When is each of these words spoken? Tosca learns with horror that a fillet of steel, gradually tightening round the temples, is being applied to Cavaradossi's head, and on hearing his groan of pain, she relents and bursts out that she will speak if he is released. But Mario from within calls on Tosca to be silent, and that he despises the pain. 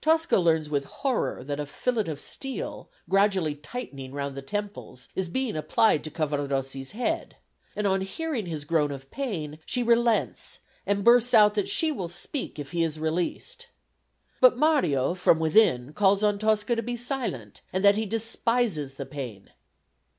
Tosca 0.00 0.38
learns 0.38 0.70
with 0.70 0.86
horror 0.86 1.44
that 1.44 1.60
a 1.60 1.66
fillet 1.66 2.10
of 2.10 2.18
steel, 2.18 2.88
gradually 3.10 3.54
tightening 3.54 4.10
round 4.12 4.34
the 4.34 4.40
temples, 4.40 5.10
is 5.14 5.28
being 5.28 5.54
applied 5.54 6.02
to 6.02 6.10
Cavaradossi's 6.10 6.92
head, 6.92 7.36
and 7.76 7.86
on 7.86 8.00
hearing 8.00 8.46
his 8.46 8.64
groan 8.64 8.90
of 8.90 9.10
pain, 9.10 9.58
she 9.66 9.82
relents 9.82 10.60
and 10.86 11.04
bursts 11.04 11.34
out 11.34 11.52
that 11.56 11.68
she 11.68 11.92
will 11.92 12.08
speak 12.08 12.58
if 12.58 12.70
he 12.70 12.82
is 12.82 12.98
released. 12.98 13.66
But 14.40 14.56
Mario 14.56 15.12
from 15.12 15.38
within 15.38 15.92
calls 15.92 16.22
on 16.24 16.38
Tosca 16.38 16.74
to 16.74 16.82
be 16.82 16.96
silent, 16.96 17.60
and 17.70 17.84
that 17.84 17.96
he 17.96 18.06
despises 18.06 18.94
the 18.94 19.04
pain. 19.04 19.50